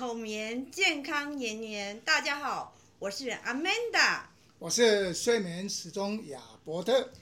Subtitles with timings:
[0.00, 2.00] 好眠健康延年。
[2.00, 4.22] 大家好，我是 Amanda，
[4.58, 7.12] 我是睡眠时钟亚伯特。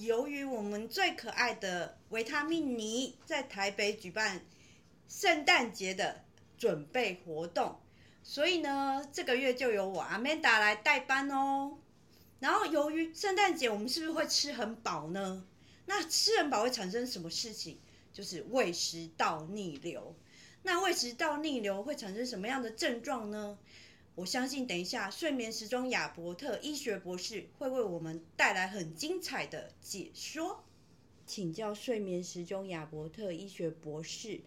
[0.00, 4.44] 由于我们最可爱的维他命尼在台北举办
[5.08, 6.24] 圣诞节的
[6.58, 7.78] 准备活动，
[8.24, 11.78] 所以呢，这个月就由我 Amanda 来代班哦。
[12.40, 15.44] 然后，由于圣诞节，我们是不是会吃很饱呢？
[15.84, 17.78] 那吃很饱会产生什么事情？
[18.12, 20.16] 就是胃食道逆流。
[20.66, 23.56] 那胃食道逆流会产生什么样的症状呢？
[24.16, 30.64] 我相信等一下睡眠时钟亚伯特医学博士会为我们带来很精彩的解说。
[31.24, 34.40] 请教睡眠时钟亚伯特医学博士，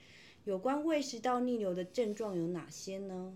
[0.44, 3.34] 有关胃食道逆流的症状有哪些呢？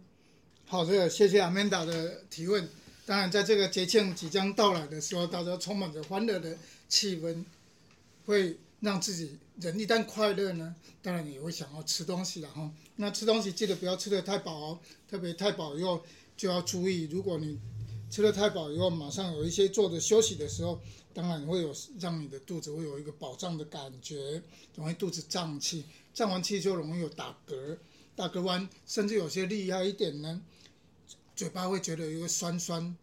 [0.65, 2.67] 好的，谢谢 Amanda 的提问。
[3.05, 6.57] 当然，在这个节庆即将到来的时候，大家充满着欢乐的
[6.89, 7.45] 气氛，
[8.25, 8.57] 会。
[8.83, 12.69] 让自己人一旦快乐呢，当然也会想要吃东西了哈。
[12.97, 16.03] 那吃东西记得不要吃得太饱哦，特别太饱以后
[16.35, 17.57] 就要注意，如果你
[18.09, 20.81] 吃得太饱以后，马上有一些坐着休息的时候，
[21.13, 24.43] 当然会有让你的肚子会有一个饱胀的感觉，
[24.75, 27.77] 容易肚子胀气，胀完气就容易有打嗝、
[28.17, 30.41] 打嗝完，甚至有些厉害一点呢，
[31.37, 32.93] 嘴巴会觉得有一个酸酸、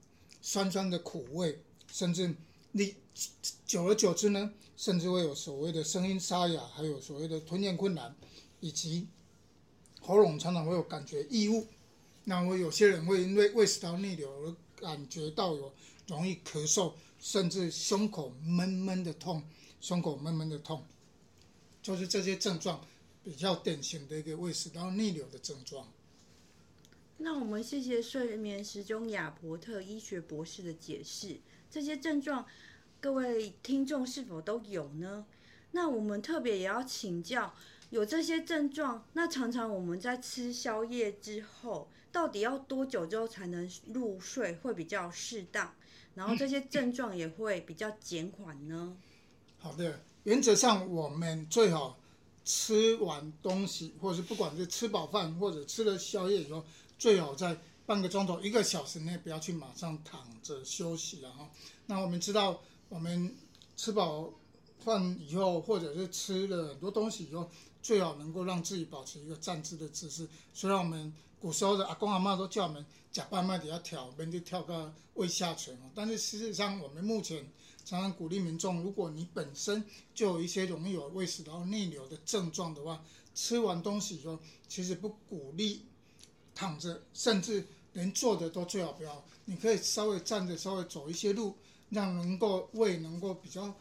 [0.43, 1.59] 酸酸的苦味，
[1.91, 2.35] 甚至
[2.73, 2.95] 你。
[3.67, 8.17] 久而久之呢，甚至会有所谓的声音沙哑，还有所谓的吞咽困难，
[8.61, 9.09] 以及
[10.01, 11.67] 喉咙常常会有感觉异物。
[12.25, 15.73] 那我有些人会因为胃食道逆流而感觉到有
[16.07, 19.43] 容易咳嗽，甚至胸口闷闷的痛，
[19.81, 20.85] 胸口闷闷的痛，
[21.83, 22.85] 就是这些症状
[23.23, 25.87] 比较典型的一个胃食道逆流的症状。
[27.19, 31.39] 那我们谢谢睡眠时钟亚伯特医学博士的解释，
[31.71, 32.45] 这些症状。
[33.01, 35.25] 各位听众是否都有呢？
[35.71, 37.55] 那我们特别也要请教，
[37.89, 45.73] 有这些症状，那常常我们在吃宵夜之后，到底要多久之后才能入睡会比较适当？
[46.15, 48.97] 然后这些症状也会比较减缓呢？
[49.59, 51.99] 好的，原则上我们最好
[52.45, 56.65] 吃完东西，或是不管是吃饱饭或者吃了宵夜以后，
[56.99, 57.57] 最好在
[57.91, 61.51] 半个钟头、一个小时内不要去马上躺着休息了哈。
[61.87, 62.63] 那我们知道。
[62.89, 63.37] 我们
[63.77, 64.33] 吃饱
[64.81, 67.49] 饭以后，或者是吃了很多东西以后，
[67.81, 70.29] 最好能够让自己保持一个站姿的姿势。
[70.53, 77.49] 虽然我们古时候的阿公阿嬷都叫我们假扮麦底下跳，别就跳个胃下垂，但是事实上，我们目前
[77.85, 83.05] 常常鼓励民众，如果你本身就有一些容易有胃食道逆流的症状的话，
[83.37, 85.87] 吃完东西以后，其实不鼓励
[86.57, 89.25] 躺着，甚至连坐的都最好不要。
[89.45, 91.55] 你可以稍微站着，稍微走一些路。
[91.93, 93.75] 让能够胃能够比较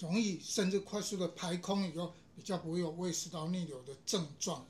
[0.00, 4.66] 容易，甚至快速的排空以后，比较不会有胃食道逆流的症状。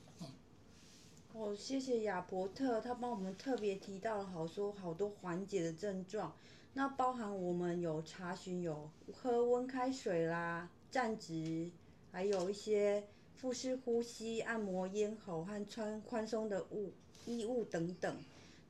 [1.33, 6.31] 哦，谢谢亚伯特，他帮我们特别提到了好多好多缓解的症状。
[6.73, 11.71] 那包含我们有查询有喝温开水啦、站直，
[12.11, 13.03] 还有一些
[13.35, 16.93] 腹式呼吸、按摩咽喉和穿宽松的物
[17.25, 18.15] 衣物等等。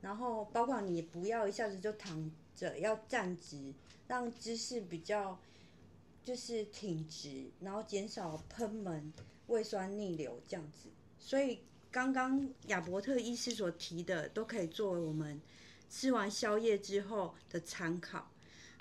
[0.04, 3.74] 然后包括你不要一下子就躺着，要站直。
[4.06, 5.40] 让姿势比较
[6.24, 9.12] 就是挺直，然后减少喷门、
[9.48, 10.90] 胃酸逆流这样子。
[11.18, 15.42] 所以刚刚亚伯特医师所提的，都可以作为我们
[15.90, 18.30] 吃完宵夜之后的参考。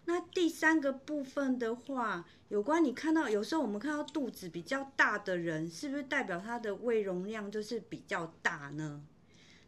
[0.05, 9.05] 那第三个部分的话，有关你看到有时候我们看到肚子比较大的人，是不是代表他的胃容量就是比较大呢？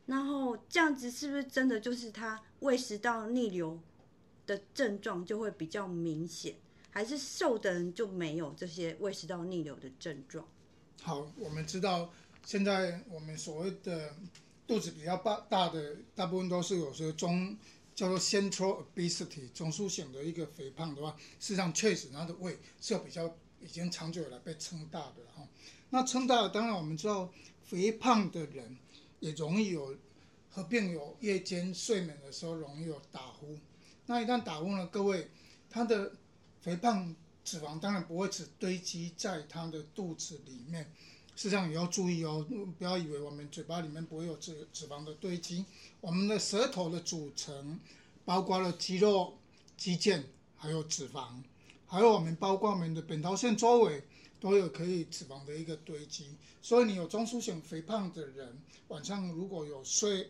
[0.06, 3.80] 然后这样子是不是真的就是他胃食道逆流
[4.46, 6.54] 的症状就会比较明显，
[6.90, 10.46] 还是瘦的人就没有这些胃食道逆流的症状？
[11.02, 12.12] 好，我们知道
[12.44, 14.14] 现在我们所谓的
[14.66, 17.56] 肚子比较大大的，大部分都是有时候中
[17.94, 25.46] 叫做 central obesity 中枢型的一个肥胖的话，事实上确实他的胃是有比较已经长久以来被撑大的哈。
[25.90, 27.32] 那撑大了，当然我们知道
[27.62, 28.76] 肥胖的人
[29.24, 29.96] 也容易有
[30.50, 33.58] 合并有夜间睡眠的时候容易有打呼。
[34.04, 35.30] 那一旦打呼呢，各位，
[35.70, 36.12] 他的
[36.60, 40.92] 肥胖脂肪当然不会只堆积在他的肚子里面，
[41.34, 42.46] 实际上也要注意哦，
[42.78, 45.64] 不要以为我们嘴巴里面不会有脂脂肪的堆积，
[46.02, 47.80] 我们的舌头的组成
[48.26, 49.38] 包括了肌肉、
[49.78, 50.22] 肌腱，
[50.54, 51.42] 还有脂肪，
[51.86, 54.04] 还有我们包括我们的扁桃腺周围
[54.44, 60.28] 都有可以脂肪的一个堆积，所以你有中枢型肥胖的人，晚上如果有睡。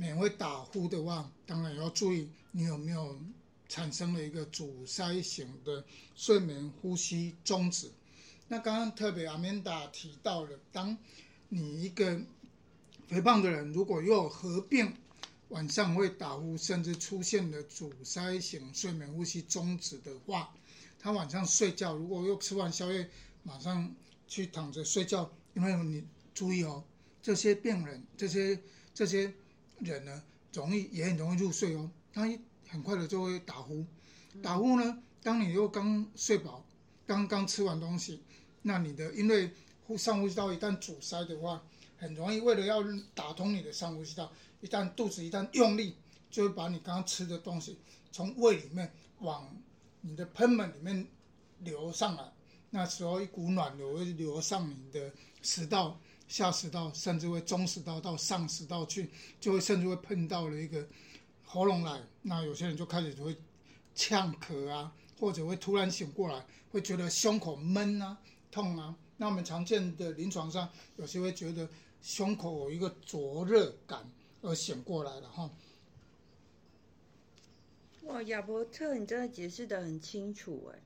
[0.00, 3.20] 眠会打呼的话，当然要注意你有没有
[3.68, 5.84] 产生了一个阻塞型的
[6.14, 7.90] 睡眠呼吸中止。
[8.46, 10.96] 那刚刚特别阿曼达提到了，当
[11.48, 12.20] 你一个
[13.08, 14.94] 肥胖的人如果又合并
[15.48, 20.54] 晚上会打呼，甚至出现了阻塞型睡眠呼吸中止的话，
[21.00, 23.10] 他晚上睡觉如果又吃完宵夜，
[23.42, 23.94] 马上
[24.26, 26.04] 去躺着睡觉，因为你
[26.34, 26.84] 注意哦，
[27.22, 28.60] 这些病人这些
[28.94, 29.32] 这些
[29.78, 32.38] 人呢，容易也很容易入睡哦，他一
[32.68, 33.84] 很快的就会打呼，
[34.42, 36.64] 打呼呢，当你又刚睡饱，
[37.06, 38.22] 刚刚吃完东西，
[38.62, 39.50] 那你的因为
[39.86, 41.62] 呼上呼吸道一旦阻塞的话。
[42.00, 42.80] 很容易，为了要
[43.12, 44.30] 打通你的上呼吸道，
[44.60, 45.96] 一旦肚子一旦用力，
[46.30, 47.76] 就会把你刚刚吃的东西
[48.12, 49.52] 从胃里面往
[50.02, 51.08] 你的喷门里面
[51.58, 52.32] 流上来。
[52.70, 55.12] 那时候一股暖流会流上你的
[55.42, 59.10] 食道、下食道，甚至会中食道到上食道去，
[59.40, 60.86] 就会甚至会碰到了一个
[61.44, 62.02] 喉咙来。
[62.22, 63.36] 那有些人就开始就会
[63.94, 68.18] 呛咳啊，或者会突然醒过来，会觉得胸口闷啊、
[68.50, 68.96] 痛啊。
[69.16, 71.68] 那我们常见的临床上，有些会觉得。
[72.00, 74.08] 胸口有一个灼热感
[74.40, 75.50] 而醒过来了哈。
[78.04, 80.78] 哇，亚伯特，你真的解释得很清楚哎。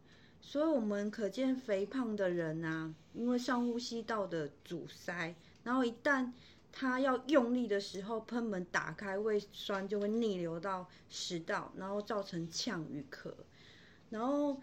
[0.44, 6.32] 所以我们可见肥胖的人啊，因为上呼吸道的阻塞，然后一旦
[6.72, 13.32] 他要用力的时候，喷门打开，胃酸就会逆流到食道，然后造成呛与咳。
[14.10, 14.60] 然后，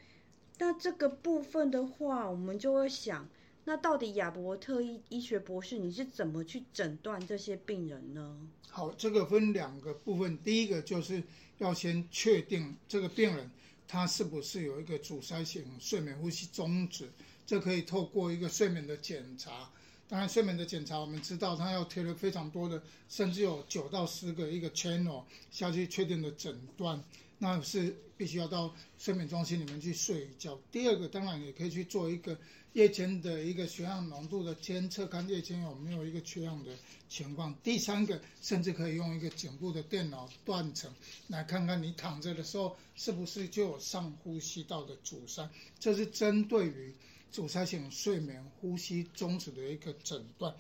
[0.60, 3.28] 那这个部分的话，我们就会想。
[3.66, 8.48] 那到底亚伯特医医学博士，你是怎么去诊断这些病人呢？
[8.70, 11.24] 好，这个分两个部分，第一个就是
[11.60, 13.52] 要先确定这个病人
[13.92, 17.10] 他是不是有一个阻塞性睡眠呼吸终止，
[17.48, 19.72] 这可以透过一个睡眠的检查。
[20.10, 27.02] 当然，睡眠的检查我们知道，它要贴了非常多的，甚至有九到十个一个 channel 下去确定的诊断，
[27.38, 30.60] 那是必须要到睡眠中心里面去睡一觉。
[30.72, 32.38] 第二个，当然也可以去做一个。
[32.74, 36.72] 夜间的一个血氧浓度的监测，看夜间有没有一个缺氧的
[37.10, 37.54] 情况。
[37.64, 40.94] 第三个，甚至可以用一个颈部的电脑断层，
[41.30, 45.50] 来看看你躺着的时候是不是就有上呼吸道的阻塞。
[45.80, 46.94] 这是针对于
[47.32, 50.56] 阻塞性睡眠呼吸中止的一个诊断。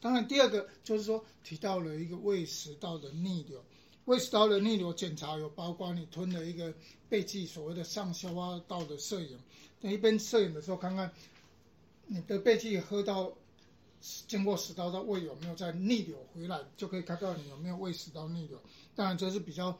[0.00, 3.64] 当然，第二个就是说提到了一个胃食道的逆流。
[4.06, 6.74] 胃食道的逆流检查有包括你吞了一个
[7.08, 9.38] 钡剂，所谓的上消化道的摄影。
[9.80, 11.12] 那一边摄影的时候，看看。
[12.08, 13.32] 你的钡剂喝到，
[14.26, 18.60] 经过食道到胃有没有再逆流回来，就可以看到你有没有胃食道逆流。
[18.96, 19.78] 当然这是比较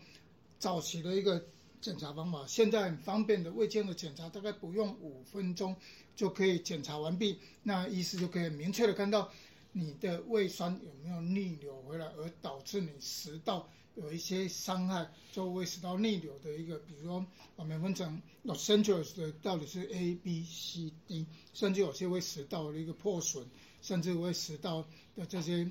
[0.58, 1.44] 早期的一个
[1.82, 5.76] 检查方法，现在很方便的胃镜的检查，大概不用五分钟
[6.14, 7.38] 就可以检查完毕。
[7.64, 9.31] 那医师就可以明确的看到
[9.73, 13.69] 你的胃酸有没有逆流回来，而导致你食道。
[13.94, 17.26] 有一些伤害，就胃食道逆流的一个，比如说
[17.56, 23.44] 我们分成 central 的到底是 A、B、C、D，甚至有些胃食道的一个破损，
[23.82, 25.70] 甚至胃食道的这些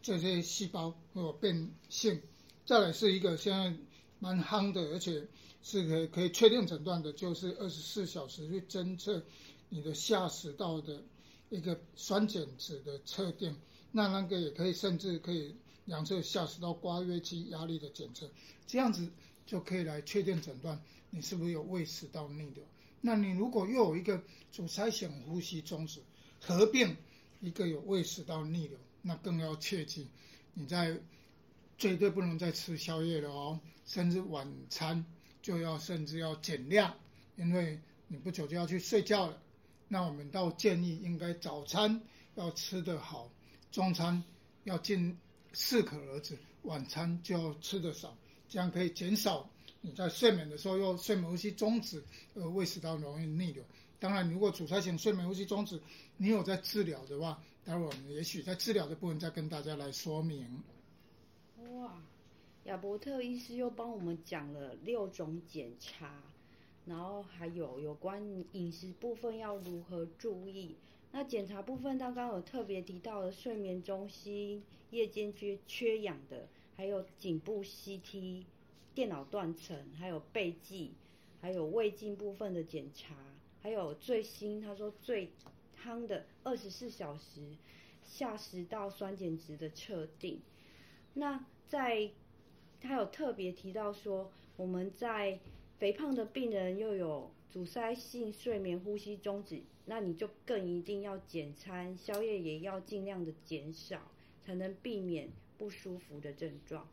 [0.00, 2.22] 这些细胞会有变性。
[2.66, 3.74] 再来是一个现在
[4.18, 5.26] 蛮夯的，而且
[5.62, 9.22] 是可以可以确定诊断的，就是二十四小时去侦测
[9.68, 11.02] 你的下食道的
[11.50, 13.56] 一个酸碱值的测定。
[13.92, 15.54] 那那个也可以，甚至可以。
[15.86, 18.28] 量测下食道括约肌压力的检测，
[18.66, 19.08] 这样子
[19.46, 22.64] 就可以来确定诊断你是不是有胃食道逆流。
[23.00, 24.20] 那你如果又有一个
[24.50, 26.00] 阻塞性呼吸中止，
[26.40, 26.96] 合并
[27.40, 30.08] 一个有胃食道逆流，那更要切记，
[30.54, 31.00] 你在
[31.78, 35.06] 绝对不能再吃宵夜了哦，甚至晚餐
[35.40, 36.94] 就要甚至要减量，
[37.36, 39.40] 因为你不久就要去睡觉了。
[39.88, 42.02] 那我们倒建议应该早餐
[42.34, 43.30] 要吃得好，
[43.72, 44.22] 中餐
[44.64, 45.16] 要进。
[45.58, 48.14] 适可而止，晚餐就要吃得少，
[48.46, 49.48] 这样可以减少
[49.80, 53.64] 你在睡眠的时候又睡眠呼吸中止，呃胃食道容易逆流。
[53.98, 55.80] 当然，如果阻塞性睡眠呼吸中止，
[56.18, 60.46] 你有在治疗的话，待会我们也许在治疗的部分再跟大家来说明。
[62.66, 66.20] 亚伯特医师又帮我们讲了六种检查，
[66.84, 70.74] 然后还有有关饮食部分要如何注意。
[71.12, 78.42] 那检查部分刚刚有特别提到的睡眠中心、夜间缺缺氧的，还有颈部 CT、
[78.96, 80.90] 电脑断层，还有钡剂，
[81.40, 83.14] 还有胃镜部分的检查，
[83.62, 85.30] 还有最新他说最
[85.80, 87.56] 夯的二十四小时
[88.02, 90.40] 下食道酸碱值的测定。
[91.14, 92.10] 那在
[92.86, 95.40] 他有特别提到说，我们在
[95.78, 99.62] 肥胖的病人又有阻塞性睡眠呼吸中止。
[99.88, 104.10] 那你就更一定要减餐，宵夜也要尽量的减少，
[104.44, 106.88] 才能避免不舒服的症状。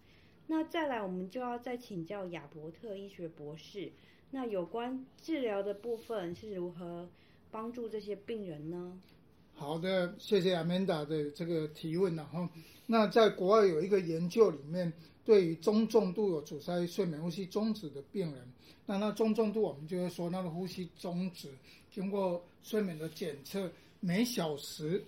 [0.46, 3.92] 那再来，我们就要再请教亚伯特医学博士，
[4.30, 7.10] 那有关治疗的部分是如何
[7.50, 9.02] 帮助这些病人呢？
[9.56, 12.16] 好的，谢谢 Amanda 的这个提问。
[12.16, 12.50] 然后，
[12.86, 14.92] 那在国外有一个研究里面，
[15.24, 18.52] 对于中重度有阻塞睡眠呼吸中止的病人，
[18.86, 21.50] 那那中重度我们就会说，那个呼吸中止，
[21.92, 25.02] 经过睡眠的检测，每小时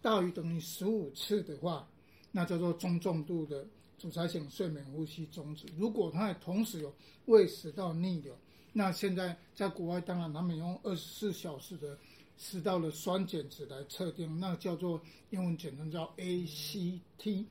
[0.00, 1.86] 大于等于十五次的话，
[2.32, 3.64] 那叫做中重度的
[3.98, 5.66] 阻塞性睡眠呼吸中止。
[5.76, 6.92] 如果他也同时有
[7.26, 8.36] 胃食道逆流，
[8.72, 11.96] 那现在在国外，当然他们用二十四小时的
[12.42, 17.46] 吃到了酸碱值来测定，那叫做英文简称叫 ACT。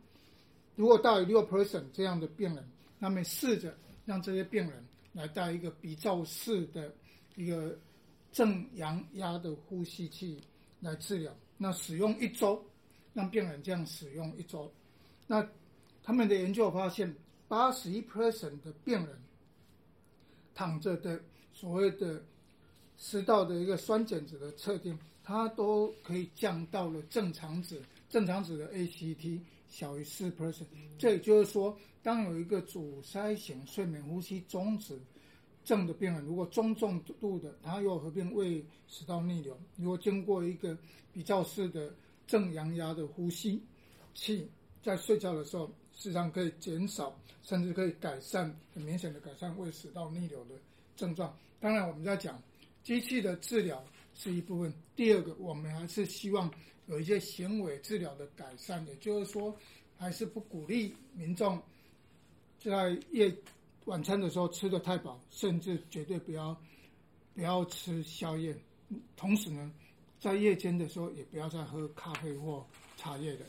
[0.76, 2.70] 如果大于六 percent 这样的病人，
[3.00, 3.74] 那么试着
[4.06, 6.94] 让这些病人来戴一个鼻罩式的
[7.38, 7.80] 一个
[8.34, 10.42] 正阳压的呼吸器
[10.82, 11.34] 来治疗。
[11.58, 12.62] 那使用一周，
[13.14, 14.70] 让病人这样使用一周，
[15.26, 15.48] 那
[16.04, 17.16] 他们的研究发现，
[17.48, 19.18] 八十一 percent 的病人
[20.54, 22.22] 躺着的所谓的
[23.02, 29.42] 食道的一个酸碱值的测定，它都可以降到了正常值，正常值的 ACT。
[29.68, 30.66] 小于四 percent，
[31.00, 35.00] 这也就是说，当有一个阻塞型睡眠呼吸中止
[35.64, 40.78] 症的病人，如果中重度的，他又合并胃食道逆流，如果经过一个
[41.14, 41.90] 比较式的
[42.28, 43.64] 正阳压的呼吸
[44.14, 44.52] 器，
[44.84, 50.56] 在睡觉的时候，实际上可以减少，甚至可以改善，很明显的改善胃食道逆流的
[50.98, 51.34] 症状。
[51.62, 52.38] 当然，我们在讲
[52.84, 53.84] 机器的治疗
[54.14, 56.52] 是一部分，第二个，我们还是希望。
[56.88, 59.56] 有一些行为治疗的改善，也就是说，
[59.98, 61.62] 还是不鼓励民众
[62.60, 63.34] 在夜
[63.86, 66.60] 晚餐的时候吃得太饱，甚至绝对不要
[67.34, 68.54] 不要吃宵夜。
[69.16, 69.72] 同时呢，
[70.20, 72.66] 在夜间的时候也不要再喝咖啡或
[72.98, 73.46] 茶叶的。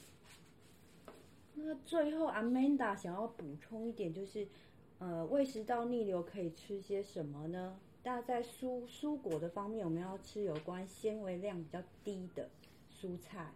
[1.54, 4.46] 那最后，Amanda 想要补充一点，就是
[5.00, 7.76] 呃，胃食道逆流可以吃些什么呢？
[8.02, 12.50] 大家在蔬蔬果的方面，我们要吃有关纤维量比较低的。
[12.90, 13.52] 蔬菜，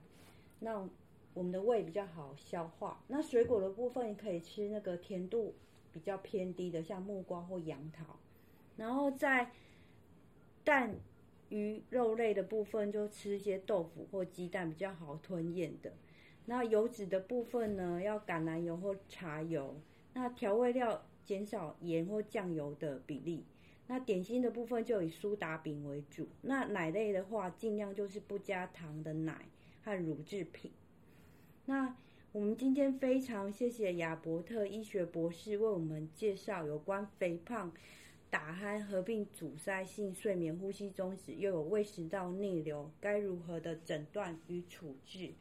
[0.60, 0.88] 那
[1.34, 3.02] 我们的胃比较好消化。
[3.08, 5.54] 那水果的部分，你可以吃那个甜度
[5.92, 8.18] 比较偏低的，像木瓜或杨桃。
[8.76, 9.50] 然后在
[10.64, 10.94] 蛋、
[11.48, 15.92] 鱼、肉类的部分，就吃一些豆腐或鸡蛋，比较好吞咽的。
[16.44, 19.74] 那油脂的部分呢，要橄榄油或茶油。
[20.14, 23.44] 那调味料减少盐或酱油的比例。
[23.88, 26.28] 那点心的部分就以苏打饼为主。
[26.42, 29.46] 那奶类的话，尽量就是不加糖的奶
[29.82, 30.72] 和乳制品。
[31.66, 31.96] 那
[32.32, 37.72] 我们今天非常谢谢亚伯特医学博士为我们介绍有关肥胖、
[38.28, 45.32] 打鼾合并阻塞性睡眠呼吸中止，又有胃食道逆流，该如何的诊断与处置？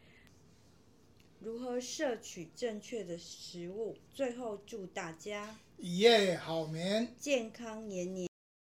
[1.42, 3.98] 如何摄取正确的食物？
[4.14, 8.30] 最后祝大家一夜好眠，健康延年。